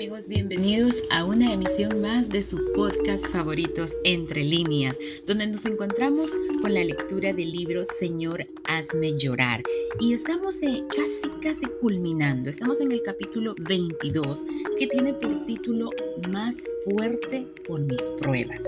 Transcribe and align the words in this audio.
amigos, 0.00 0.28
bienvenidos 0.28 0.96
a 1.10 1.26
una 1.26 1.52
emisión 1.52 2.00
más 2.00 2.30
de 2.30 2.42
su 2.42 2.72
podcast 2.74 3.22
favoritos 3.26 3.92
Entre 4.02 4.42
líneas, 4.42 4.96
donde 5.26 5.46
nos 5.46 5.66
encontramos 5.66 6.30
con 6.62 6.72
la 6.72 6.82
lectura 6.82 7.34
del 7.34 7.52
libro 7.52 7.84
Señor, 7.84 8.46
hazme 8.64 9.18
llorar. 9.18 9.62
Y 10.00 10.14
estamos 10.14 10.54
casi, 10.88 11.28
casi 11.42 11.66
culminando, 11.82 12.48
estamos 12.48 12.80
en 12.80 12.92
el 12.92 13.02
capítulo 13.02 13.54
22, 13.58 14.46
que 14.78 14.86
tiene 14.86 15.12
por 15.12 15.44
título 15.44 15.90
Más 16.30 16.56
fuerte 16.86 17.46
por 17.68 17.80
mis 17.82 18.00
pruebas. 18.22 18.62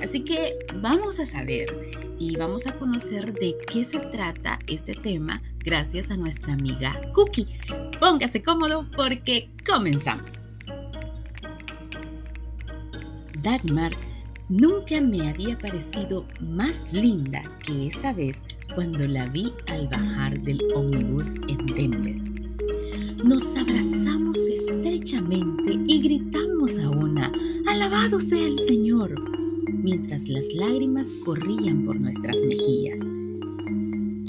Así 0.00 0.20
que 0.20 0.56
vamos 0.76 1.18
a 1.18 1.26
saber 1.26 1.66
y 2.20 2.36
vamos 2.36 2.68
a 2.68 2.76
conocer 2.76 3.32
de 3.32 3.56
qué 3.72 3.82
se 3.82 3.98
trata 3.98 4.60
este 4.68 4.94
tema 4.94 5.42
gracias 5.64 6.12
a 6.12 6.16
nuestra 6.16 6.52
amiga 6.52 6.94
Cookie. 7.12 7.48
Póngase 7.98 8.40
cómodo 8.40 8.86
porque 8.94 9.50
comenzamos. 9.66 10.39
Dagmar 13.42 13.92
nunca 14.48 15.00
me 15.00 15.28
había 15.28 15.56
parecido 15.56 16.26
más 16.40 16.92
linda 16.92 17.42
que 17.64 17.86
esa 17.86 18.12
vez 18.12 18.42
cuando 18.74 19.06
la 19.06 19.26
vi 19.28 19.52
al 19.68 19.88
bajar 19.88 20.40
del 20.42 20.60
ómnibus 20.74 21.28
en 21.48 21.66
Denver. 21.66 22.16
Nos 23.24 23.44
abrazamos 23.56 24.36
estrechamente 24.38 25.78
y 25.86 26.02
gritamos 26.02 26.78
a 26.78 26.90
una, 26.90 27.32
alabado 27.66 28.18
sea 28.18 28.46
el 28.46 28.58
Señor, 28.58 29.14
mientras 29.72 30.28
las 30.28 30.46
lágrimas 30.54 31.08
corrían 31.24 31.84
por 31.84 31.98
nuestras 32.00 32.38
mejillas. 32.42 33.00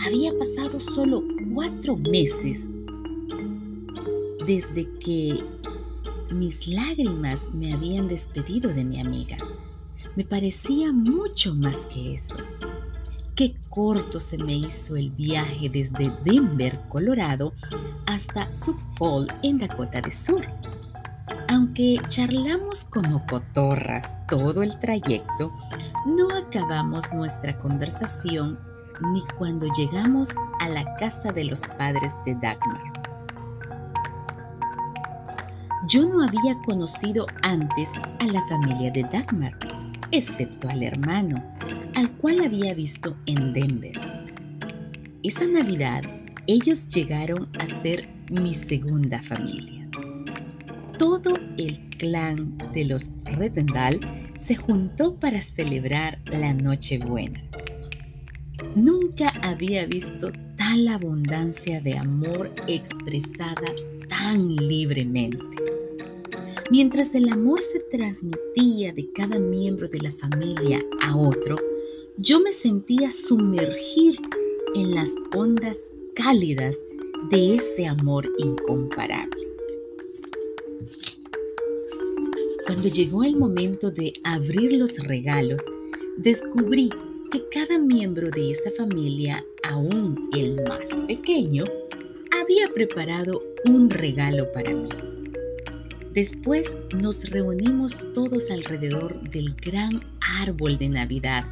Había 0.06 0.38
pasado 0.38 0.80
solo 0.80 1.23
cuatro 1.54 1.98
meses 1.98 2.67
desde 4.45 4.89
que 5.00 5.44
mis 6.32 6.68
lágrimas 6.68 7.42
me 7.54 7.74
habían 7.74 8.08
despedido 8.08 8.74
de 8.74 8.84
mi 8.84 9.00
amiga. 9.00 9.38
Me 10.16 10.24
parecía 10.24 10.92
mucho 10.92 11.56
más 11.56 11.86
que 11.88 12.16
eso. 12.16 12.36
Qué 13.36 13.56
corto 13.70 14.20
se 14.20 14.38
me 14.38 14.54
hizo 14.54 14.96
el 14.96 15.12
viaje 15.12 15.70
desde 15.70 16.12
Denver, 16.26 16.80
Colorado, 16.90 17.54
hasta 18.06 18.52
Sioux 18.52 18.78
Falls, 18.98 19.34
en 19.44 19.58
Dakota 19.58 20.02
del 20.02 20.12
Sur. 20.12 20.46
Aunque 21.48 22.00
charlamos 22.10 22.84
como 22.86 23.26
cotorras 23.26 24.06
todo 24.28 24.64
el 24.64 24.78
trayecto, 24.80 25.52
no 26.06 26.36
acabamos 26.36 27.12
nuestra 27.14 27.58
conversación 27.60 28.60
ni 29.14 29.23
cuando 29.38 29.68
llegamos 29.73 30.30
a 30.60 30.70
la 30.70 30.95
casa 30.95 31.32
de 31.32 31.45
los 31.45 31.62
padres 31.78 32.14
de 32.26 32.36
Dagmar. 32.36 33.01
Yo 35.88 36.06
no 36.06 36.24
había 36.24 36.56
conocido 36.64 37.26
antes 37.42 37.90
a 38.20 38.26
la 38.26 38.46
familia 38.48 38.92
de 38.92 39.02
Dagmar, 39.04 39.58
excepto 40.12 40.70
al 40.70 40.84
hermano, 40.84 41.44
al 41.96 42.12
cual 42.18 42.42
había 42.42 42.76
visto 42.76 43.16
en 43.26 43.52
Denver. 43.52 44.00
Esa 45.23 45.48
Navidad 45.48 46.04
ellos 46.46 46.88
llegaron 46.90 47.50
a 47.60 47.68
ser 47.82 48.08
mi 48.30 48.54
segunda 48.54 49.22
familia. 49.22 49.88
Todo 51.00 51.34
el 51.58 51.80
clan 51.98 52.58
de 52.73 52.86
los 52.86 53.12
Redendal 53.26 54.00
se 54.40 54.56
juntó 54.56 55.16
para 55.16 55.42
celebrar 55.42 56.20
la 56.26 56.54
Nochebuena. 56.54 57.42
Nunca 58.76 59.30
había 59.42 59.88
visto 59.88 60.32
tal 60.58 60.88
abundancia 60.88 61.82
de 61.82 61.98
amor 61.98 62.54
expresada 62.67 63.73
tan 64.08 64.55
libremente. 64.55 65.51
Mientras 66.71 67.14
el 67.15 67.27
amor 67.27 67.61
se 67.64 67.82
transmitía 67.82 68.93
de 68.93 69.11
cada 69.11 69.37
miembro 69.39 69.89
de 69.89 69.99
la 69.99 70.11
familia 70.14 70.82
a 71.02 71.17
otro, 71.17 71.58
yo 72.15 72.39
me 72.39 72.54
sentía 72.54 73.11
sumergir 73.11 74.17
en 74.73 74.95
las 74.95 75.14
ondas 75.36 75.77
cálidas 76.15 76.77
de 77.30 77.55
ese 77.55 77.87
amor 77.87 78.26
incomparable. 78.37 79.49
Cuando 82.65 82.87
llegó 82.87 83.26
el 83.26 83.36
momento 83.36 83.92
de 83.92 84.14
abrir 84.23 84.71
los 84.71 84.98
regalos, 84.99 85.61
descubrí 86.15 86.89
que 87.33 87.43
cada 87.52 87.80
miembro 87.80 88.31
de 88.31 88.52
esa 88.52 88.71
familia, 88.71 89.43
aún 89.64 90.30
el 90.33 90.64
más 90.64 90.89
pequeño, 91.05 91.65
había 92.31 92.70
preparado 92.73 93.43
un 93.65 93.89
regalo 93.89 94.49
para 94.54 94.73
mí. 94.73 95.11
Después 96.14 96.70
nos 96.94 97.30
reunimos 97.30 98.05
todos 98.14 98.52
alrededor 98.52 99.22
del 99.30 99.55
gran 99.55 100.02
árbol 100.42 100.77
de 100.77 100.89
Navidad 100.89 101.45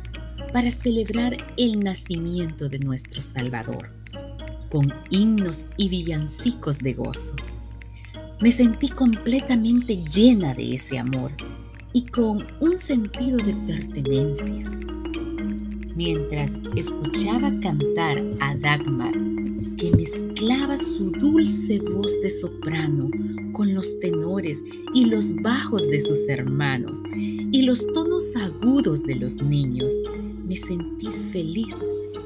para 0.52 0.70
celebrar 0.70 1.38
el 1.56 1.80
nacimiento 1.80 2.68
de 2.68 2.80
nuestro 2.80 3.22
Salvador, 3.22 3.90
con 4.70 4.94
himnos 5.12 5.60
y 5.78 5.88
villancicos 5.88 6.78
de 6.80 6.94
gozo. 6.94 7.36
Me 8.42 8.52
sentí 8.52 8.90
completamente 8.90 10.04
llena 10.12 10.54
de 10.54 10.76
ese 10.76 11.00
amor 11.00 11.32
y 11.94 12.06
con 12.08 12.46
un 12.60 12.78
sentido 12.78 13.38
de 13.38 13.56
pertenencia. 13.66 14.70
Mientras 15.96 16.52
escuchaba 16.76 17.58
cantar 17.62 18.22
a 18.42 18.56
Dagmar, 18.58 19.14
que 19.78 19.92
mezclaba 19.96 20.78
su 20.78 21.12
dulce 21.12 21.80
voz 21.80 22.12
de 22.22 22.30
soprano 22.30 23.10
con 23.52 23.74
los 23.74 24.00
tenores 24.00 24.62
y 24.94 25.06
los 25.06 25.36
bajos 25.42 25.88
de 25.88 26.02
sus 26.02 26.28
hermanos 26.28 27.02
y 27.16 27.62
los 27.64 27.86
tonos 27.94 28.36
agudos 28.36 29.04
de 29.04 29.16
los 29.16 29.42
niños, 29.42 29.94
me 30.48 30.56
sentí 30.56 31.08
feliz 31.32 31.76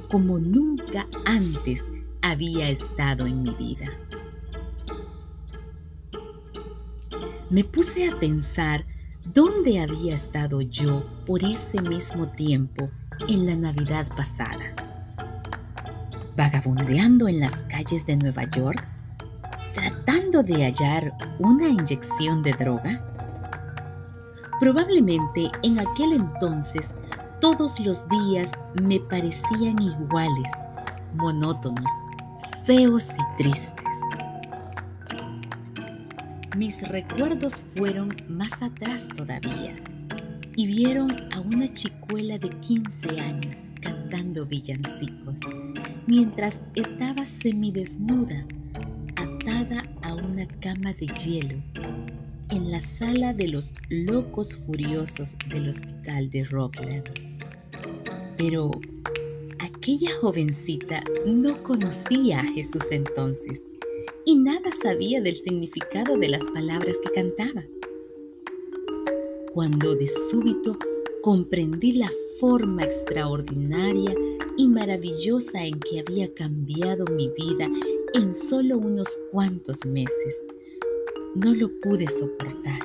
como 0.09 0.39
nunca 0.39 1.07
antes 1.25 1.83
había 2.21 2.69
estado 2.69 3.25
en 3.25 3.43
mi 3.43 3.51
vida. 3.55 3.91
Me 7.49 7.63
puse 7.63 8.07
a 8.07 8.19
pensar 8.19 8.85
dónde 9.25 9.79
había 9.79 10.15
estado 10.15 10.61
yo 10.61 11.05
por 11.25 11.43
ese 11.43 11.81
mismo 11.81 12.27
tiempo 12.29 12.89
en 13.27 13.45
la 13.45 13.55
Navidad 13.55 14.07
pasada. 14.15 14.75
Vagabundeando 16.35 17.27
en 17.27 17.39
las 17.39 17.55
calles 17.65 18.05
de 18.05 18.17
Nueva 18.17 18.49
York, 18.49 18.87
tratando 19.73 20.43
de 20.43 20.63
hallar 20.65 21.13
una 21.39 21.67
inyección 21.67 22.43
de 22.43 22.53
droga? 22.53 23.03
Probablemente 24.59 25.51
en 25.63 25.79
aquel 25.79 26.13
entonces 26.13 26.93
todos 27.41 27.79
los 27.79 28.07
días 28.07 28.51
me 28.81 28.99
parecían 28.99 29.81
iguales, 29.81 30.47
monótonos, 31.15 31.91
feos 32.65 33.09
y 33.13 33.43
tristes. 33.43 33.73
Mis 36.55 36.87
recuerdos 36.87 37.63
fueron 37.75 38.15
más 38.29 38.61
atrás 38.61 39.07
todavía 39.09 39.75
y 40.55 40.67
vieron 40.67 41.11
a 41.33 41.39
una 41.41 41.71
chicuela 41.73 42.37
de 42.37 42.49
15 42.49 43.19
años 43.19 43.57
cantando 43.81 44.45
villancicos 44.45 45.35
mientras 46.05 46.55
estaba 46.75 47.25
semidesnuda 47.25 48.45
cama 50.73 50.93
de 50.93 51.07
hielo 51.07 51.61
en 52.49 52.71
la 52.71 52.81
sala 52.81 53.33
de 53.33 53.47
los 53.47 53.73
locos 53.89 54.55
furiosos 54.65 55.35
del 55.49 55.69
hospital 55.69 56.29
de 56.31 56.45
Rockland. 56.45 57.03
Pero 58.37 58.71
aquella 59.59 60.15
jovencita 60.19 61.03
no 61.25 61.61
conocía 61.63 62.39
a 62.39 62.47
Jesús 62.53 62.85
entonces 62.91 63.61
y 64.25 64.35
nada 64.35 64.71
sabía 64.81 65.21
del 65.21 65.35
significado 65.35 66.17
de 66.17 66.29
las 66.29 66.43
palabras 66.51 66.95
que 67.03 67.11
cantaba. 67.11 67.63
Cuando 69.53 69.95
de 69.95 70.07
súbito 70.31 70.77
comprendí 71.21 71.93
la 71.93 72.09
forma 72.39 72.83
extraordinaria 72.83 74.15
y 74.57 74.67
maravillosa 74.67 75.65
en 75.65 75.79
que 75.79 75.99
había 75.99 76.33
cambiado 76.33 77.05
mi 77.11 77.29
vida 77.29 77.69
en 78.13 78.33
solo 78.33 78.77
unos 78.77 79.17
cuantos 79.31 79.85
meses. 79.85 80.41
No 81.35 81.53
lo 81.53 81.69
pude 81.79 82.07
soportar. 82.07 82.79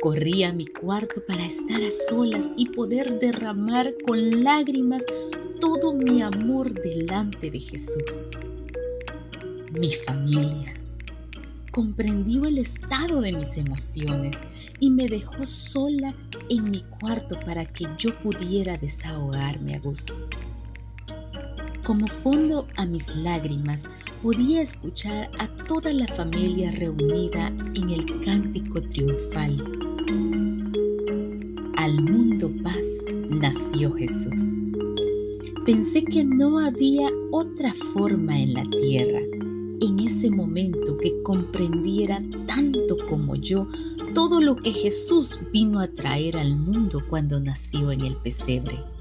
Corrí 0.00 0.44
a 0.44 0.52
mi 0.52 0.66
cuarto 0.66 1.22
para 1.26 1.44
estar 1.44 1.82
a 1.82 1.90
solas 2.08 2.46
y 2.56 2.68
poder 2.68 3.18
derramar 3.18 3.94
con 4.06 4.44
lágrimas 4.44 5.04
todo 5.60 5.92
mi 5.92 6.22
amor 6.22 6.72
delante 6.72 7.50
de 7.50 7.58
Jesús. 7.58 8.28
Mi 9.72 9.92
familia 9.92 10.72
comprendió 11.72 12.44
el 12.46 12.58
estado 12.58 13.20
de 13.20 13.32
mis 13.32 13.56
emociones 13.56 14.36
y 14.78 14.90
me 14.90 15.08
dejó 15.08 15.44
sola 15.46 16.14
en 16.48 16.70
mi 16.70 16.82
cuarto 16.82 17.38
para 17.40 17.66
que 17.66 17.86
yo 17.98 18.16
pudiera 18.20 18.78
desahogarme 18.78 19.74
a 19.74 19.80
gusto. 19.80 20.14
Como 21.86 22.04
fondo 22.08 22.66
a 22.74 22.84
mis 22.84 23.14
lágrimas, 23.14 23.84
podía 24.20 24.60
escuchar 24.60 25.30
a 25.38 25.46
toda 25.66 25.92
la 25.92 26.08
familia 26.08 26.72
reunida 26.72 27.46
en 27.76 27.90
el 27.90 28.04
cántico 28.24 28.82
triunfal. 28.82 29.62
Al 31.76 32.02
mundo 32.02 32.50
paz 32.64 32.84
nació 33.30 33.92
Jesús. 33.92 34.42
Pensé 35.64 36.02
que 36.02 36.24
no 36.24 36.58
había 36.58 37.08
otra 37.30 37.72
forma 37.92 38.36
en 38.36 38.54
la 38.54 38.64
tierra 38.80 39.20
en 39.80 40.00
ese 40.00 40.28
momento 40.28 40.98
que 40.98 41.22
comprendiera 41.22 42.20
tanto 42.48 42.96
como 43.08 43.36
yo 43.36 43.68
todo 44.12 44.40
lo 44.40 44.56
que 44.56 44.72
Jesús 44.72 45.38
vino 45.52 45.78
a 45.78 45.86
traer 45.86 46.36
al 46.36 46.56
mundo 46.56 47.00
cuando 47.08 47.38
nació 47.38 47.92
en 47.92 48.00
el 48.00 48.16
pesebre. 48.16 48.95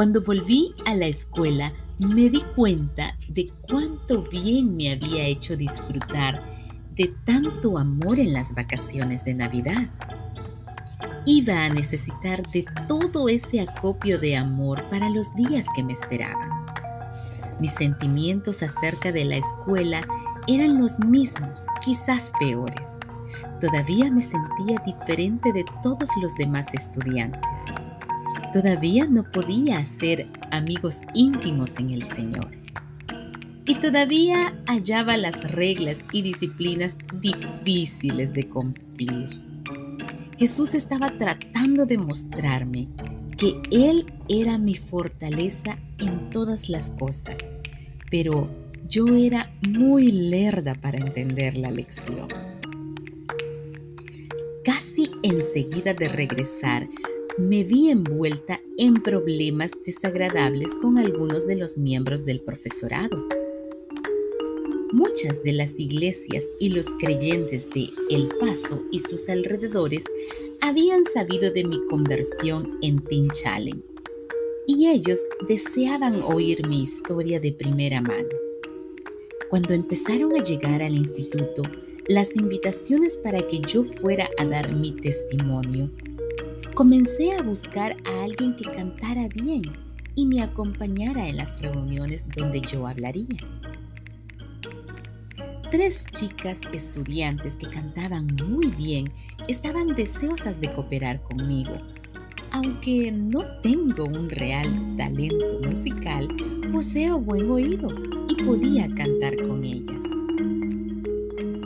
Cuando 0.00 0.22
volví 0.22 0.72
a 0.86 0.94
la 0.94 1.08
escuela, 1.08 1.74
me 1.98 2.30
di 2.30 2.40
cuenta 2.56 3.18
de 3.28 3.52
cuánto 3.68 4.22
bien 4.22 4.74
me 4.74 4.92
había 4.92 5.24
hecho 5.26 5.58
disfrutar 5.58 6.42
de 6.94 7.14
tanto 7.26 7.76
amor 7.76 8.18
en 8.18 8.32
las 8.32 8.54
vacaciones 8.54 9.26
de 9.26 9.34
Navidad. 9.34 9.90
Iba 11.26 11.66
a 11.66 11.68
necesitar 11.68 12.42
de 12.50 12.64
todo 12.88 13.28
ese 13.28 13.60
acopio 13.60 14.18
de 14.18 14.38
amor 14.38 14.88
para 14.88 15.10
los 15.10 15.34
días 15.34 15.66
que 15.76 15.82
me 15.82 15.92
esperaban. 15.92 16.48
Mis 17.60 17.72
sentimientos 17.72 18.62
acerca 18.62 19.12
de 19.12 19.26
la 19.26 19.36
escuela 19.36 20.00
eran 20.46 20.80
los 20.80 20.98
mismos, 21.00 21.66
quizás 21.84 22.32
peores. 22.40 22.88
Todavía 23.60 24.10
me 24.10 24.22
sentía 24.22 24.82
diferente 24.86 25.52
de 25.52 25.66
todos 25.82 26.08
los 26.22 26.34
demás 26.36 26.72
estudiantes. 26.72 27.42
Todavía 28.52 29.06
no 29.06 29.30
podía 29.30 29.78
hacer 29.78 30.26
amigos 30.50 30.98
íntimos 31.14 31.78
en 31.78 31.90
el 31.90 32.02
Señor. 32.02 32.50
Y 33.64 33.76
todavía 33.76 34.60
hallaba 34.66 35.16
las 35.16 35.52
reglas 35.52 36.04
y 36.12 36.22
disciplinas 36.22 36.96
difíciles 37.20 38.32
de 38.32 38.48
cumplir. 38.48 39.40
Jesús 40.36 40.74
estaba 40.74 41.10
tratando 41.10 41.86
de 41.86 41.98
mostrarme 41.98 42.88
que 43.38 43.60
Él 43.70 44.06
era 44.28 44.58
mi 44.58 44.74
fortaleza 44.74 45.76
en 45.98 46.30
todas 46.30 46.68
las 46.68 46.90
cosas, 46.90 47.36
pero 48.10 48.50
yo 48.88 49.06
era 49.14 49.52
muy 49.68 50.10
lerda 50.10 50.74
para 50.74 50.98
entender 50.98 51.56
la 51.56 51.70
lección. 51.70 52.26
Casi 54.64 55.10
enseguida 55.22 55.94
de 55.94 56.08
regresar, 56.08 56.88
me 57.38 57.64
vi 57.64 57.90
envuelta 57.90 58.60
en 58.76 58.94
problemas 58.94 59.72
desagradables 59.84 60.74
con 60.76 60.98
algunos 60.98 61.46
de 61.46 61.56
los 61.56 61.78
miembros 61.78 62.24
del 62.24 62.40
profesorado. 62.40 63.26
Muchas 64.92 65.42
de 65.44 65.52
las 65.52 65.78
iglesias 65.78 66.44
y 66.58 66.70
los 66.70 66.88
creyentes 66.98 67.70
de 67.70 67.90
El 68.10 68.28
Paso 68.40 68.82
y 68.90 68.98
sus 68.98 69.28
alrededores 69.28 70.04
habían 70.60 71.04
sabido 71.04 71.52
de 71.52 71.64
mi 71.64 71.80
conversión 71.86 72.78
en 72.82 72.98
Teen 73.04 73.28
Challenge 73.30 73.82
y 74.66 74.88
ellos 74.88 75.20
deseaban 75.48 76.22
oír 76.22 76.66
mi 76.66 76.82
historia 76.82 77.40
de 77.40 77.52
primera 77.52 78.00
mano. 78.00 78.28
Cuando 79.48 79.74
empezaron 79.74 80.32
a 80.36 80.42
llegar 80.42 80.82
al 80.82 80.94
instituto, 80.94 81.62
las 82.06 82.34
invitaciones 82.34 83.16
para 83.16 83.46
que 83.46 83.60
yo 83.60 83.84
fuera 83.84 84.28
a 84.38 84.44
dar 84.44 84.74
mi 84.74 84.92
testimonio 84.92 85.90
Comencé 86.80 87.32
a 87.32 87.42
buscar 87.42 87.94
a 88.06 88.24
alguien 88.24 88.56
que 88.56 88.64
cantara 88.64 89.28
bien 89.34 89.60
y 90.14 90.24
me 90.24 90.40
acompañara 90.40 91.28
en 91.28 91.36
las 91.36 91.60
reuniones 91.60 92.24
donde 92.34 92.62
yo 92.62 92.86
hablaría. 92.86 93.36
Tres 95.70 96.06
chicas 96.06 96.58
estudiantes 96.72 97.56
que 97.56 97.68
cantaban 97.68 98.28
muy 98.48 98.68
bien 98.68 99.12
estaban 99.46 99.88
deseosas 99.88 100.58
de 100.58 100.72
cooperar 100.72 101.20
conmigo. 101.20 101.74
Aunque 102.50 103.12
no 103.12 103.42
tengo 103.60 104.06
un 104.06 104.30
real 104.30 104.96
talento 104.96 105.60
musical, 105.68 106.28
poseo 106.72 107.20
buen 107.20 107.50
oído 107.50 107.88
y 108.26 108.42
podía 108.42 108.88
cantar 108.94 109.36
con 109.46 109.62
ellas. 109.64 110.02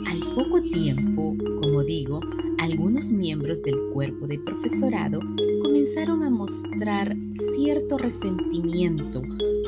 Al 0.07 0.19
poco 0.35 0.61
tiempo, 0.61 1.37
como 1.61 1.83
digo, 1.85 2.19
algunos 2.65 3.11
miembros 3.11 3.61
del 3.61 3.79
cuerpo 3.93 4.25
de 4.25 4.39
profesorado 4.39 5.19
comenzaron 5.61 6.23
a 6.23 6.31
mostrar 6.31 7.15
cierto 7.55 7.97
resentimiento 7.99 9.21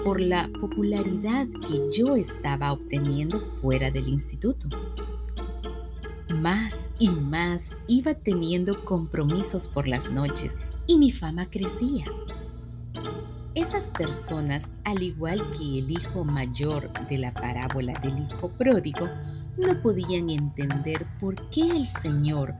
por 0.03 0.19
la 0.19 0.49
popularidad 0.59 1.47
que 1.67 1.79
yo 1.95 2.15
estaba 2.15 2.73
obteniendo 2.73 3.39
fuera 3.61 3.91
del 3.91 4.07
instituto. 4.07 4.67
Más 6.41 6.89
y 6.97 7.09
más 7.09 7.69
iba 7.87 8.15
teniendo 8.15 8.83
compromisos 8.83 9.67
por 9.67 9.87
las 9.87 10.11
noches 10.11 10.57
y 10.87 10.97
mi 10.97 11.11
fama 11.11 11.49
crecía. 11.51 12.05
Esas 13.53 13.91
personas, 13.91 14.71
al 14.85 15.03
igual 15.03 15.51
que 15.51 15.79
el 15.79 15.91
hijo 15.91 16.23
mayor 16.23 16.91
de 17.07 17.19
la 17.19 17.31
parábola 17.31 17.93
del 18.01 18.17
hijo 18.19 18.49
pródigo, 18.49 19.07
no 19.57 19.81
podían 19.81 20.29
entender 20.29 21.05
por 21.19 21.49
qué 21.49 21.61
el 21.61 21.87
Señor 21.87 22.53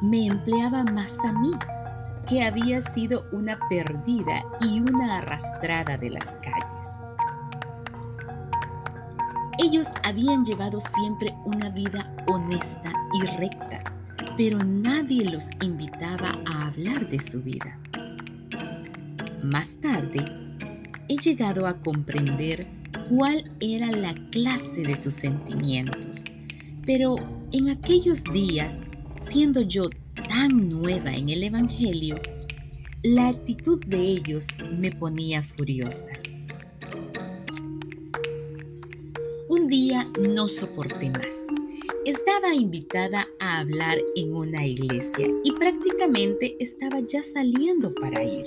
me 0.00 0.26
empleaba 0.26 0.84
más 0.84 1.18
a 1.24 1.32
mí, 1.32 1.52
que 2.26 2.44
había 2.44 2.82
sido 2.82 3.24
una 3.32 3.58
perdida 3.68 4.44
y 4.60 4.80
una 4.80 5.18
arrastrada 5.18 5.96
de 5.96 6.10
las 6.10 6.36
calles. 6.36 6.78
Ellos 9.58 9.88
habían 10.04 10.44
llevado 10.44 10.80
siempre 10.80 11.34
una 11.44 11.70
vida 11.70 12.14
honesta 12.28 12.92
y 13.14 13.26
recta, 13.38 13.82
pero 14.36 14.58
nadie 14.58 15.24
los 15.24 15.46
invitaba 15.62 16.38
a 16.46 16.68
hablar 16.68 17.08
de 17.08 17.18
su 17.18 17.42
vida. 17.42 17.76
Más 19.42 19.70
tarde, 19.80 20.24
he 21.08 21.16
llegado 21.16 21.66
a 21.66 21.80
comprender 21.80 22.68
cuál 23.08 23.50
era 23.60 23.90
la 23.90 24.14
clase 24.30 24.82
de 24.82 24.96
sus 24.96 25.14
sentimientos, 25.14 26.22
pero 26.86 27.16
en 27.50 27.70
aquellos 27.70 28.22
días 28.24 28.78
Siendo 29.30 29.60
yo 29.60 29.90
tan 30.26 30.70
nueva 30.70 31.14
en 31.14 31.28
el 31.28 31.42
Evangelio, 31.42 32.16
la 33.02 33.28
actitud 33.28 33.78
de 33.84 33.98
ellos 33.98 34.46
me 34.78 34.90
ponía 34.90 35.42
furiosa. 35.42 36.08
Un 39.50 39.68
día 39.68 40.10
no 40.18 40.48
soporté 40.48 41.10
más. 41.10 41.42
Estaba 42.06 42.54
invitada 42.54 43.28
a 43.38 43.58
hablar 43.58 43.98
en 44.16 44.34
una 44.34 44.66
iglesia 44.66 45.28
y 45.44 45.52
prácticamente 45.52 46.56
estaba 46.58 47.00
ya 47.00 47.22
saliendo 47.22 47.94
para 47.94 48.24
ir. 48.24 48.46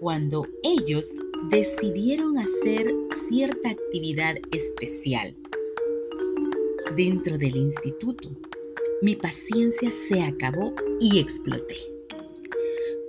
Cuando 0.00 0.48
ellos 0.64 1.12
decidieron 1.48 2.38
hacer 2.38 2.92
cierta 3.28 3.70
actividad 3.70 4.34
especial 4.50 5.36
dentro 6.96 7.38
del 7.38 7.54
instituto, 7.54 8.30
mi 9.02 9.16
paciencia 9.16 9.90
se 9.90 10.22
acabó 10.22 10.74
y 11.00 11.18
exploté. 11.18 11.76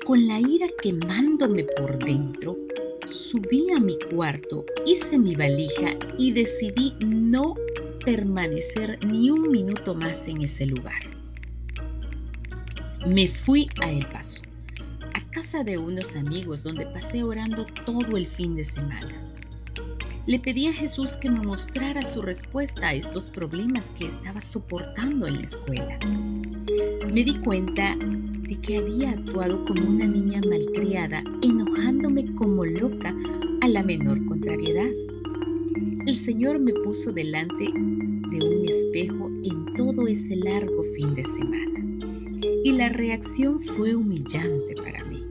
Con 0.05 0.25
la 0.25 0.39
ira 0.39 0.67
quemándome 0.81 1.65
por 1.75 1.99
dentro, 1.99 2.57
subí 3.07 3.71
a 3.75 3.79
mi 3.79 3.97
cuarto, 4.13 4.65
hice 4.85 5.19
mi 5.19 5.35
valija 5.35 5.97
y 6.17 6.31
decidí 6.31 6.93
no 7.05 7.55
permanecer 8.05 9.05
ni 9.05 9.29
un 9.29 9.51
minuto 9.51 9.93
más 9.93 10.27
en 10.27 10.41
ese 10.41 10.65
lugar. 10.65 11.01
Me 13.05 13.27
fui 13.27 13.69
a 13.81 13.91
El 13.91 14.05
Paso, 14.07 14.41
a 15.13 15.29
casa 15.29 15.63
de 15.63 15.77
unos 15.77 16.15
amigos 16.15 16.63
donde 16.63 16.85
pasé 16.85 17.23
orando 17.23 17.65
todo 17.85 18.15
el 18.15 18.27
fin 18.27 18.55
de 18.55 18.63
semana. 18.63 19.33
Le 20.27 20.39
pedí 20.39 20.67
a 20.67 20.73
Jesús 20.73 21.15
que 21.17 21.31
me 21.31 21.41
mostrara 21.41 22.03
su 22.03 22.21
respuesta 22.21 22.89
a 22.89 22.93
estos 22.93 23.27
problemas 23.27 23.89
que 23.97 24.05
estaba 24.05 24.39
soportando 24.39 25.25
en 25.25 25.37
la 25.37 25.41
escuela. 25.41 25.97
Me 27.11 27.23
di 27.23 27.35
cuenta 27.39 27.97
de 27.97 28.55
que 28.61 28.77
había 28.77 29.11
actuado 29.11 29.65
como 29.65 29.89
una 29.89 30.05
niña 30.05 30.39
malcriada, 30.47 31.23
enojándome 31.41 32.35
como 32.35 32.65
loca 32.65 33.15
a 33.61 33.67
la 33.67 33.81
menor 33.81 34.23
contrariedad. 34.27 34.89
El 36.05 36.15
Señor 36.15 36.59
me 36.59 36.73
puso 36.73 37.11
delante 37.11 37.63
de 37.65 38.45
un 38.45 38.65
espejo 38.67 39.27
en 39.43 39.73
todo 39.73 40.07
ese 40.07 40.35
largo 40.35 40.83
fin 40.95 41.15
de 41.15 41.25
semana 41.25 41.81
y 42.63 42.71
la 42.73 42.89
reacción 42.89 43.59
fue 43.59 43.95
humillante 43.95 44.75
para 44.75 45.03
mí. 45.05 45.23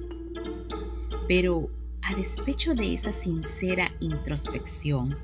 Pero 1.28 1.70
a 2.10 2.14
despecho 2.16 2.74
de 2.74 2.94
esa 2.94 3.12
sincera 3.12 3.90
introspección 4.00 5.16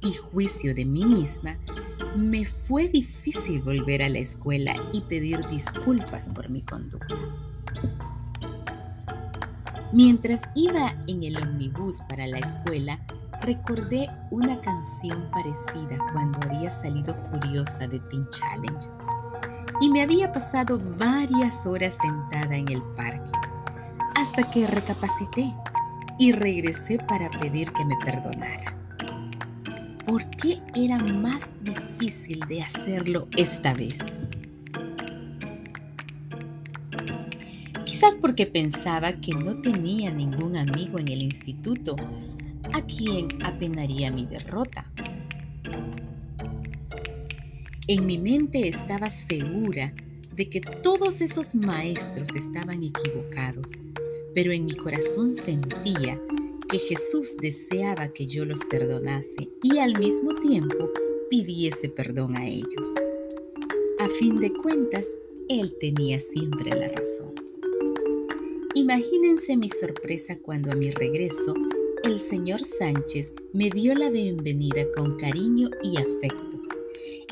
y 0.00 0.12
juicio 0.14 0.74
de 0.74 0.84
mí 0.84 1.04
misma, 1.04 1.56
me 2.16 2.46
fue 2.46 2.88
difícil 2.88 3.62
volver 3.62 4.02
a 4.02 4.08
la 4.08 4.18
escuela 4.18 4.74
y 4.92 5.02
pedir 5.02 5.46
disculpas 5.48 6.30
por 6.30 6.50
mi 6.50 6.62
conducta. 6.62 7.14
Mientras 9.92 10.42
iba 10.54 10.94
en 11.06 11.22
el 11.22 11.36
omnibus 11.36 12.00
para 12.08 12.26
la 12.26 12.38
escuela, 12.38 12.98
recordé 13.42 14.08
una 14.30 14.60
canción 14.60 15.30
parecida 15.30 15.98
cuando 16.12 16.38
había 16.48 16.70
salido 16.70 17.14
furiosa 17.30 17.86
de 17.86 18.00
Teen 18.00 18.26
Challenge 18.30 18.88
y 19.80 19.90
me 19.90 20.02
había 20.02 20.32
pasado 20.32 20.80
varias 20.98 21.64
horas 21.66 21.96
sentada 22.00 22.56
en 22.56 22.68
el 22.68 22.82
parque, 22.96 23.32
hasta 24.16 24.50
que 24.50 24.66
recapacité 24.66 25.54
y 26.22 26.30
regresé 26.30 26.98
para 26.98 27.28
pedir 27.32 27.72
que 27.72 27.84
me 27.84 27.96
perdonara. 27.96 28.76
¿Por 30.06 30.24
qué 30.30 30.60
era 30.72 30.96
más 30.96 31.48
difícil 31.64 32.38
de 32.46 32.62
hacerlo 32.62 33.26
esta 33.36 33.74
vez? 33.74 33.98
Quizás 37.84 38.14
porque 38.20 38.46
pensaba 38.46 39.14
que 39.14 39.32
no 39.32 39.60
tenía 39.62 40.12
ningún 40.12 40.56
amigo 40.56 41.00
en 41.00 41.08
el 41.08 41.22
instituto 41.22 41.96
a 42.72 42.82
quien 42.82 43.26
apenaría 43.44 44.12
mi 44.12 44.24
derrota. 44.24 44.86
En 47.88 48.06
mi 48.06 48.18
mente 48.18 48.68
estaba 48.68 49.10
segura 49.10 49.92
de 50.36 50.48
que 50.48 50.60
todos 50.60 51.20
esos 51.20 51.56
maestros 51.56 52.28
estaban 52.36 52.80
equivocados, 52.84 53.72
pero 54.34 54.52
en 54.52 54.66
mi 54.66 54.74
corazón 54.74 55.34
sentía 55.34 56.20
que 56.68 56.78
Jesús 56.78 57.36
deseaba 57.36 58.08
que 58.08 58.26
yo 58.26 58.44
los 58.44 58.64
perdonase 58.64 59.48
y 59.62 59.78
al 59.78 59.98
mismo 59.98 60.34
tiempo 60.36 60.90
pidiese 61.28 61.88
perdón 61.88 62.36
a 62.36 62.46
ellos. 62.46 62.94
A 63.98 64.08
fin 64.08 64.40
de 64.40 64.52
cuentas, 64.52 65.06
Él 65.48 65.76
tenía 65.80 66.20
siempre 66.20 66.70
la 66.70 66.88
razón. 66.88 67.34
Imagínense 68.74 69.56
mi 69.56 69.68
sorpresa 69.68 70.38
cuando 70.38 70.72
a 70.72 70.74
mi 70.74 70.90
regreso, 70.90 71.54
el 72.04 72.18
señor 72.18 72.64
Sánchez 72.64 73.32
me 73.52 73.70
dio 73.70 73.94
la 73.94 74.10
bienvenida 74.10 74.84
con 74.96 75.18
cariño 75.18 75.68
y 75.82 75.98
afecto. 75.98 76.60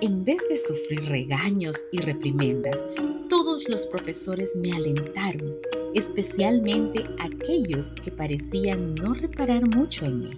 En 0.03 0.25
vez 0.25 0.47
de 0.49 0.57
sufrir 0.57 1.03
regaños 1.09 1.89
y 1.93 1.99
reprimendas, 1.99 2.85
todos 3.29 3.69
los 3.69 3.87
profesores 3.87 4.55
me 4.55 4.73
alentaron, 4.73 5.57
especialmente 5.95 7.05
aquellos 7.19 7.89
que 8.03 8.11
parecían 8.11 8.95
no 8.95 9.15
reparar 9.15 9.69
mucho 9.75 10.05
en 10.05 10.21
mí. 10.21 10.31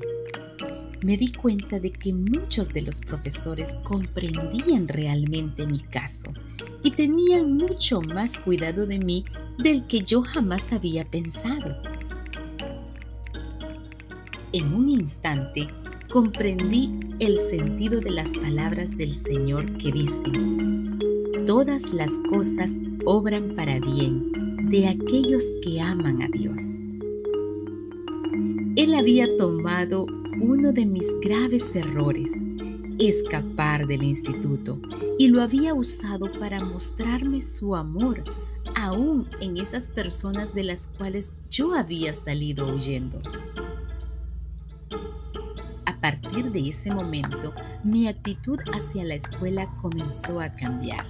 Me 1.05 1.17
di 1.17 1.33
cuenta 1.33 1.81
de 1.81 1.91
que 1.91 2.13
muchos 2.13 2.73
de 2.73 2.83
los 2.83 3.01
profesores 3.01 3.75
comprendían 3.83 4.87
realmente 4.87 5.67
mi 5.67 5.81
caso 5.81 6.33
y 6.85 6.93
tenían 6.93 7.55
mucho 7.55 8.01
más 8.01 8.39
cuidado 8.39 8.87
de 8.87 8.99
mí 8.99 9.25
del 9.59 9.87
que 9.87 10.01
yo 10.01 10.23
jamás 10.23 10.73
había 10.73 11.05
pensado. 11.05 11.77
En 14.53 14.73
un 14.73 14.91
instante 14.91 15.67
comprendí 16.11 16.95
el 17.19 17.37
sentido 17.39 18.01
de 18.01 18.11
las 18.11 18.31
palabras 18.39 18.97
del 18.97 19.13
Señor 19.13 19.79
que 19.79 19.91
dicen, 19.91 20.99
todas 21.47 21.93
las 21.93 22.13
cosas 22.29 22.73
obran 23.05 23.55
para 23.57 23.81
bien 23.81 24.42
de 24.73 24.89
aquellos 24.89 25.45
que 25.63 25.83
aman 25.83 26.23
a 26.23 26.29
Dios. 26.29 26.63
Él 28.75 28.95
había 28.95 29.37
tomado 29.37 30.07
uno 30.41 30.73
de 30.73 30.87
mis 30.87 31.07
graves 31.21 31.77
errores, 31.77 32.33
escapar 32.99 33.87
del 33.87 34.03
instituto, 34.03 34.81
y 35.19 35.29
lo 35.29 35.43
había 35.43 35.75
usado 35.75 36.33
para 36.41 36.65
mostrarme 36.65 37.43
su 37.43 37.77
amor 37.77 38.25
aún 38.75 39.29
en 39.43 39.59
esas 39.59 39.89
personas 39.89 40.55
de 40.55 40.65
las 40.65 40.87
cuales 40.87 41.35
yo 41.51 41.75
había 41.75 42.15
salido 42.15 42.75
huyendo. 42.75 43.21
A 45.85 46.01
partir 46.01 46.51
de 46.51 46.71
ese 46.71 46.95
momento, 46.95 47.53
mi 47.85 48.09
actitud 48.09 48.59
hacia 48.73 49.05
la 49.05 49.17
escuela 49.17 49.71
comenzó 49.83 50.41
a 50.41 50.49
cambiar. 50.55 51.05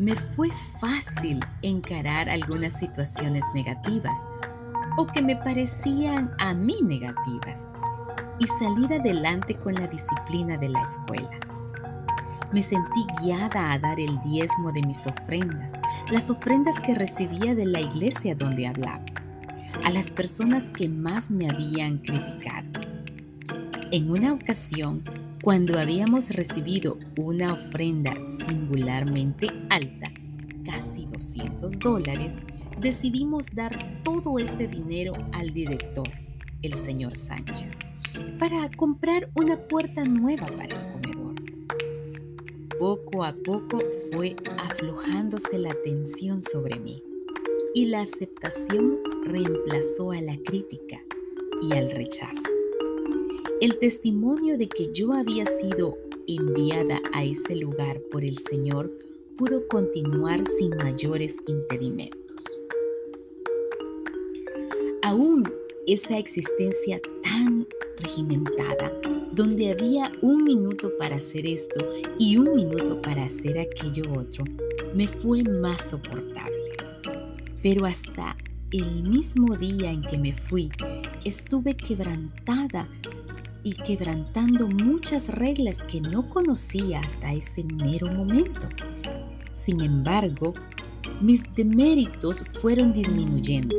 Me 0.00 0.16
fue 0.16 0.48
fácil 0.80 1.40
encarar 1.60 2.30
algunas 2.30 2.72
situaciones 2.72 3.44
negativas 3.52 4.18
o 4.96 5.06
que 5.06 5.20
me 5.20 5.36
parecían 5.36 6.32
a 6.38 6.54
mí 6.54 6.78
negativas 6.82 7.66
y 8.38 8.46
salir 8.46 8.94
adelante 8.94 9.56
con 9.56 9.74
la 9.74 9.86
disciplina 9.88 10.56
de 10.56 10.70
la 10.70 10.88
escuela. 10.88 11.38
Me 12.50 12.62
sentí 12.62 13.04
guiada 13.20 13.72
a 13.72 13.78
dar 13.78 14.00
el 14.00 14.18
diezmo 14.22 14.72
de 14.72 14.80
mis 14.84 15.06
ofrendas, 15.06 15.74
las 16.10 16.30
ofrendas 16.30 16.80
que 16.80 16.94
recibía 16.94 17.54
de 17.54 17.66
la 17.66 17.80
iglesia 17.80 18.34
donde 18.34 18.68
hablaba, 18.68 19.04
a 19.84 19.90
las 19.90 20.08
personas 20.10 20.64
que 20.70 20.88
más 20.88 21.30
me 21.30 21.50
habían 21.50 21.98
criticado. 21.98 22.70
En 23.90 24.10
una 24.10 24.32
ocasión, 24.32 25.02
cuando 25.42 25.78
habíamos 25.78 26.30
recibido 26.30 26.98
una 27.16 27.54
ofrenda 27.54 28.14
singularmente 28.46 29.48
alta, 29.70 30.10
casi 30.64 31.06
200 31.06 31.78
dólares, 31.78 32.34
decidimos 32.78 33.46
dar 33.54 33.76
todo 34.02 34.38
ese 34.38 34.66
dinero 34.66 35.12
al 35.32 35.52
director, 35.52 36.08
el 36.62 36.74
señor 36.74 37.16
Sánchez, 37.16 37.78
para 38.38 38.70
comprar 38.70 39.30
una 39.34 39.56
puerta 39.56 40.04
nueva 40.04 40.46
para 40.46 40.76
el 40.76 40.92
comedor 40.92 41.10
poco 42.80 43.24
a 43.24 43.34
poco 43.44 43.78
fue 44.10 44.34
aflojándose 44.56 45.58
la 45.58 45.74
tensión 45.84 46.40
sobre 46.40 46.80
mí 46.80 47.02
y 47.74 47.84
la 47.84 48.00
aceptación 48.00 49.00
reemplazó 49.26 50.12
a 50.12 50.20
la 50.22 50.38
crítica 50.46 50.98
y 51.60 51.74
al 51.74 51.90
rechazo. 51.90 52.59
El 53.60 53.76
testimonio 53.76 54.56
de 54.56 54.70
que 54.70 54.90
yo 54.90 55.12
había 55.12 55.44
sido 55.44 55.98
enviada 56.26 56.98
a 57.12 57.24
ese 57.24 57.56
lugar 57.56 58.00
por 58.10 58.24
el 58.24 58.38
Señor 58.38 58.90
pudo 59.36 59.68
continuar 59.68 60.46
sin 60.46 60.74
mayores 60.78 61.36
impedimentos. 61.46 62.46
Aún 65.02 65.44
esa 65.86 66.16
existencia 66.16 67.02
tan 67.22 67.66
regimentada 67.98 68.98
donde 69.32 69.72
había 69.72 70.10
un 70.22 70.42
minuto 70.44 70.90
para 70.98 71.16
hacer 71.16 71.44
esto 71.44 71.86
y 72.18 72.38
un 72.38 72.54
minuto 72.54 73.02
para 73.02 73.24
hacer 73.24 73.58
aquello 73.58 74.04
otro, 74.14 74.42
me 74.94 75.06
fue 75.06 75.42
más 75.42 75.90
soportable. 75.90 76.76
Pero 77.62 77.84
hasta 77.84 78.38
el 78.72 79.02
mismo 79.02 79.54
día 79.56 79.90
en 79.90 80.00
que 80.00 80.16
me 80.16 80.32
fui, 80.32 80.70
estuve 81.24 81.76
quebrantada 81.76 82.88
y 83.62 83.72
quebrantando 83.72 84.68
muchas 84.68 85.28
reglas 85.28 85.82
que 85.82 86.00
no 86.00 86.28
conocía 86.28 87.00
hasta 87.00 87.32
ese 87.32 87.64
mero 87.64 88.06
momento. 88.16 88.68
Sin 89.52 89.80
embargo, 89.80 90.54
mis 91.20 91.42
deméritos 91.54 92.44
fueron 92.60 92.92
disminuyendo 92.92 93.76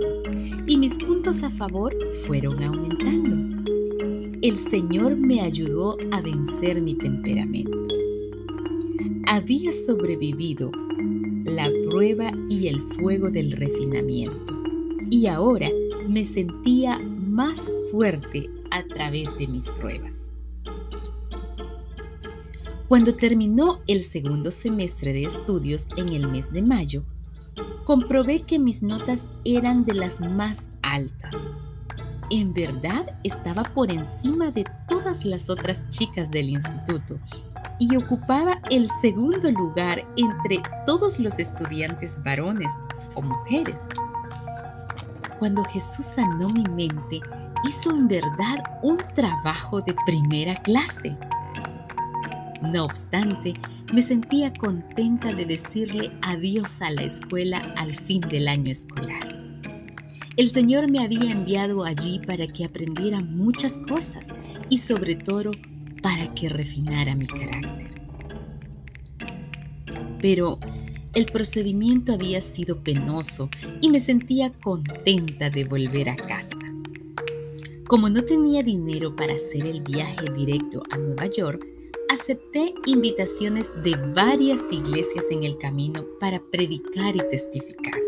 y 0.68 0.78
mis 0.78 0.98
puntos 0.98 1.44
a 1.44 1.50
favor 1.50 1.96
fueron 2.26 2.64
aumentando 2.64 3.52
el 4.42 4.58
Señor 4.58 5.18
me 5.18 5.42
ayudó 5.42 5.98
a 6.10 6.20
vencer 6.20 6.82
mi 6.82 6.96
temperamento. 6.96 7.78
Había 9.28 9.72
sobrevivido 9.72 10.72
la 11.46 11.70
prueba 11.88 12.32
y 12.50 12.68
el 12.68 12.82
fuego 12.82 13.30
del 13.30 13.52
refinamiento 13.52 14.64
y 15.12 15.28
ahora 15.28 15.70
me 16.08 16.26
sentía 16.26 16.98
más 16.98 17.72
fuerte 17.92 18.50
a 18.72 18.84
través 18.84 19.36
de 19.38 19.48
mis 19.48 19.70
pruebas. 19.72 20.32
Cuando 22.88 23.16
terminó 23.16 23.80
el 23.88 24.04
segundo 24.04 24.52
semestre 24.52 25.14
de 25.14 25.24
estudios 25.24 25.88
en 25.98 26.10
el 26.10 26.28
mes 26.28 26.52
de 26.52 26.62
mayo, 26.62 27.04
comprobé 27.86 28.42
que 28.42 28.60
mis 28.60 28.82
notas 28.82 29.22
eran 29.46 29.86
de 29.86 29.94
las 29.94 30.20
más 30.20 30.68
altas 30.82 31.36
en 32.32 32.54
verdad 32.54 33.20
estaba 33.24 33.64
por 33.64 33.92
encima 33.92 34.52
de 34.52 34.64
todas 34.88 35.26
las 35.26 35.50
otras 35.50 35.90
chicas 35.90 36.32
del 36.32 36.50
instituto 36.50 37.20
y 37.78 37.94
ocupaba 37.98 38.62
el 38.70 38.88
segundo 39.02 39.52
lugar 39.52 40.08
entre 40.16 40.62
todos 40.86 41.20
los 41.20 41.40
estudiantes 41.40 42.16
varones 42.24 42.72
o 43.16 43.22
mujeres. 43.22 43.76
Cuando 45.40 45.64
Jesús 45.66 46.06
sanó 46.06 46.48
mi 46.50 46.64
mente, 46.64 47.20
hizo 47.68 47.92
en 47.92 48.08
verdad 48.08 48.64
un 48.84 48.98
trabajo 49.16 49.82
de 49.82 49.96
primera 50.06 50.56
clase. 50.56 51.16
No 52.62 52.86
obstante, 52.86 53.54
me 53.94 54.02
sentía 54.02 54.54
contenta 54.54 55.34
de 55.34 55.46
decirle 55.46 56.12
adiós 56.22 56.82
a 56.82 56.92
la 56.92 57.04
escuela 57.04 57.60
al 57.76 57.96
fin 57.96 58.22
del 58.22 58.48
año 58.48 58.72
escolar. 58.72 59.28
El 60.38 60.48
Señor 60.50 60.90
me 60.90 61.04
había 61.04 61.32
enviado 61.32 61.84
allí 61.84 62.20
para 62.26 62.48
que 62.48 62.66
aprendiera 62.66 63.20
muchas 63.20 63.78
cosas 63.80 64.24
y 64.70 64.78
sobre 64.78 65.16
todo 65.16 65.52
para 66.02 66.34
que 66.34 66.50
refinara 66.50 67.16
mi 67.16 67.28
carácter. 67.28 68.02
Pero 70.20 70.60
El 71.14 71.26
procedimiento 71.26 72.14
había 72.14 72.40
sido 72.40 72.82
penoso 72.84 73.50
y 73.82 73.90
me 73.90 74.00
sentía 74.00 74.54
contenta 74.54 75.50
de 75.50 75.66
volver 75.66 76.08
a 76.08 76.16
casa. 76.16 76.61
Como 77.92 78.08
no 78.08 78.24
tenía 78.24 78.64
dinero 78.64 79.14
para 79.14 79.34
hacer 79.34 79.66
el 79.66 79.82
viaje 79.82 80.32
directo 80.34 80.82
a 80.92 80.98
Nueva 80.98 81.26
York, 81.26 81.68
acepté 82.08 82.74
invitaciones 82.86 83.70
de 83.84 83.98
varias 84.16 84.62
iglesias 84.72 85.26
en 85.30 85.44
el 85.44 85.58
camino 85.58 86.06
para 86.18 86.42
predicar 86.42 87.18
y 87.18 87.20
testificar. 87.30 88.00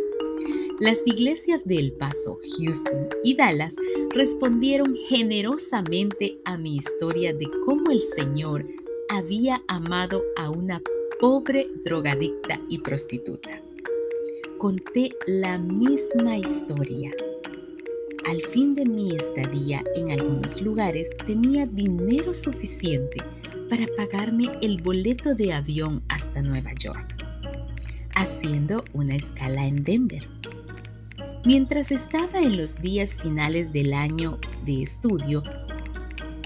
Las 0.79 1.05
iglesias 1.05 1.65
de 1.65 1.79
El 1.79 1.91
Paso, 1.91 2.39
Houston 2.57 3.09
y 3.25 3.35
Dallas 3.35 3.75
respondieron 4.11 4.95
generosamente 4.95 6.39
a 6.45 6.57
mi 6.57 6.77
historia 6.77 7.33
de 7.33 7.49
cómo 7.65 7.91
el 7.91 7.99
Señor 7.99 8.65
había 9.09 9.61
amado 9.67 10.23
a 10.37 10.49
una 10.49 10.81
pobre 11.19 11.67
drogadicta 11.83 12.57
y 12.69 12.77
prostituta. 12.77 13.61
Conté 14.59 15.09
la 15.27 15.57
misma 15.57 16.37
historia. 16.37 17.11
Al 18.25 18.41
fin 18.41 18.73
de 18.73 18.85
mi 18.85 19.13
estadía 19.15 19.83
en 19.95 20.11
algunos 20.11 20.61
lugares 20.61 21.09
tenía 21.25 21.65
dinero 21.65 22.33
suficiente 22.33 23.17
para 23.69 23.85
pagarme 23.97 24.45
el 24.61 24.81
boleto 24.81 25.35
de 25.35 25.51
avión 25.51 26.01
hasta 26.07 26.41
Nueva 26.41 26.73
York, 26.73 27.15
haciendo 28.15 28.85
una 28.93 29.15
escala 29.15 29.67
en 29.67 29.83
Denver. 29.83 30.25
Mientras 31.43 31.91
estaba 31.91 32.39
en 32.39 32.55
los 32.55 32.75
días 32.77 33.13
finales 33.13 33.73
del 33.73 33.93
año 33.93 34.39
de 34.65 34.83
estudio, 34.83 35.43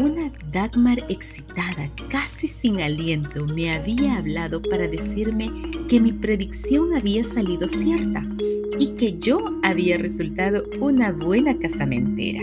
una 0.02 0.32
Dagmar 0.52 1.04
excitada, 1.10 1.92
casi 2.10 2.48
sin 2.48 2.82
aliento, 2.82 3.46
me 3.46 3.72
había 3.72 4.18
hablado 4.18 4.62
para 4.62 4.88
decirme 4.88 5.52
que 5.88 6.00
mi 6.00 6.12
predicción 6.12 6.96
había 6.96 7.24
salido 7.24 7.68
cierta 7.68 8.24
que 8.98 9.18
yo 9.20 9.40
había 9.62 9.98
resultado 9.98 10.66
una 10.82 11.12
buena 11.12 11.58
casamentera. 11.60 12.42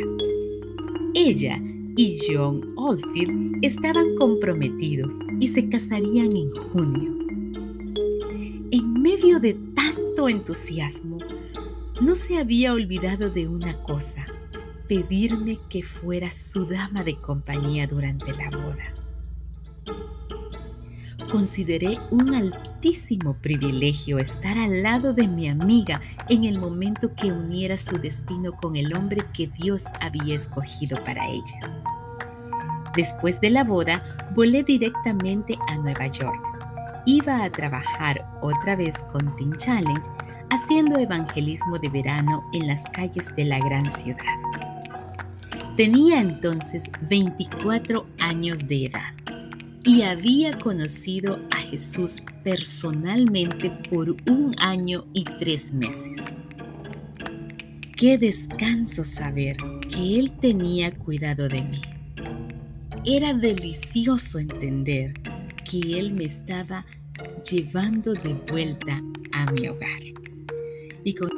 Ella 1.12 1.60
y 1.96 2.18
John 2.28 2.72
Oldfield 2.76 3.58
estaban 3.62 4.14
comprometidos 4.16 5.12
y 5.40 5.48
se 5.48 5.68
casarían 5.68 6.36
en 6.36 6.50
junio. 6.50 7.12
En 8.70 9.02
medio 9.02 9.40
de 9.40 9.54
tanto 9.74 10.28
entusiasmo, 10.28 11.18
no 12.00 12.14
se 12.14 12.38
había 12.38 12.72
olvidado 12.72 13.30
de 13.30 13.48
una 13.48 13.76
cosa, 13.82 14.24
pedirme 14.88 15.58
que 15.68 15.82
fuera 15.82 16.30
su 16.30 16.66
dama 16.66 17.02
de 17.02 17.16
compañía 17.16 17.88
durante 17.88 18.32
la 18.32 18.50
boda. 18.50 18.94
Consideré 21.30 21.98
un 22.10 22.34
altísimo 22.84 23.32
privilegio 23.32 24.18
estar 24.18 24.58
al 24.58 24.82
lado 24.82 25.14
de 25.14 25.26
mi 25.26 25.48
amiga 25.48 26.02
en 26.28 26.44
el 26.44 26.58
momento 26.58 27.14
que 27.14 27.32
uniera 27.32 27.78
su 27.78 27.96
destino 27.96 28.52
con 28.52 28.76
el 28.76 28.94
hombre 28.94 29.24
que 29.32 29.46
Dios 29.46 29.84
había 30.02 30.36
escogido 30.36 31.02
para 31.02 31.26
ella. 31.26 31.82
Después 32.94 33.40
de 33.40 33.48
la 33.48 33.64
boda, 33.64 34.02
volé 34.34 34.64
directamente 34.64 35.56
a 35.68 35.78
Nueva 35.78 36.08
York. 36.08 36.38
Iba 37.06 37.44
a 37.44 37.50
trabajar 37.50 38.22
otra 38.42 38.76
vez 38.76 38.98
con 39.10 39.34
Teen 39.36 39.56
Challenge, 39.56 40.06
haciendo 40.50 40.98
evangelismo 40.98 41.78
de 41.78 41.88
verano 41.88 42.44
en 42.52 42.66
las 42.66 42.86
calles 42.90 43.34
de 43.34 43.46
la 43.46 43.60
gran 43.60 43.90
ciudad. 43.90 44.20
Tenía 45.78 46.20
entonces 46.20 46.82
24 47.08 48.06
años 48.18 48.68
de 48.68 48.84
edad 48.84 49.14
y 49.84 50.02
había 50.02 50.58
conocido 50.58 51.40
a 51.50 51.63
Jesús 51.74 52.22
personalmente 52.44 53.68
por 53.90 54.14
un 54.30 54.54
año 54.60 55.06
y 55.12 55.24
tres 55.40 55.72
meses. 55.72 56.22
Qué 57.96 58.16
descanso 58.16 59.02
saber 59.02 59.56
que 59.90 60.20
Él 60.20 60.30
tenía 60.40 60.92
cuidado 60.92 61.48
de 61.48 61.62
mí. 61.62 61.80
Era 63.04 63.34
delicioso 63.34 64.38
entender 64.38 65.14
que 65.68 65.98
Él 65.98 66.12
me 66.12 66.26
estaba 66.26 66.86
llevando 67.50 68.12
de 68.12 68.34
vuelta 68.34 69.02
a 69.32 69.50
mi 69.50 69.66
hogar. 69.66 70.00
Y 71.02 71.12
con 71.12 71.28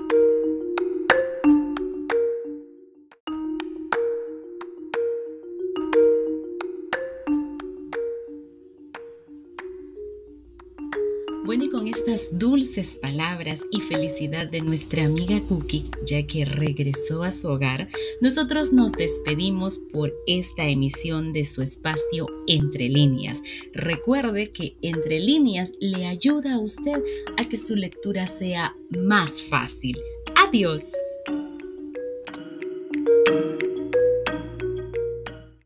Bueno, 11.46 11.62
y 11.62 11.70
con 11.70 11.86
estas 11.86 12.36
dulces 12.36 12.96
palabras 12.96 13.64
y 13.70 13.80
felicidad 13.80 14.48
de 14.48 14.62
nuestra 14.62 15.04
amiga 15.04 15.40
Cookie, 15.48 15.88
ya 16.04 16.26
que 16.26 16.44
regresó 16.44 17.22
a 17.22 17.30
su 17.30 17.48
hogar, 17.48 17.88
nosotros 18.20 18.72
nos 18.72 18.90
despedimos 18.90 19.78
por 19.92 20.12
esta 20.26 20.68
emisión 20.68 21.32
de 21.32 21.44
su 21.44 21.62
espacio 21.62 22.26
Entre 22.48 22.88
líneas. 22.88 23.40
Recuerde 23.72 24.50
que 24.50 24.76
Entre 24.82 25.20
líneas 25.20 25.72
le 25.78 26.06
ayuda 26.06 26.54
a 26.54 26.58
usted 26.58 27.00
a 27.36 27.48
que 27.48 27.56
su 27.56 27.76
lectura 27.76 28.26
sea 28.26 28.74
más 28.90 29.40
fácil. 29.40 29.96
Adiós. 30.34 30.95